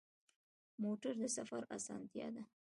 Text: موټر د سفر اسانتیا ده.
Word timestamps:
موټر 0.83 1.13
د 1.21 1.23
سفر 1.37 1.61
اسانتیا 1.77 2.27
ده. 2.35 2.43